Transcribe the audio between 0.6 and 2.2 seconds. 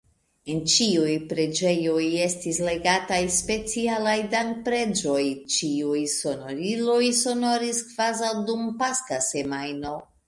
ĉiuj preĝejoj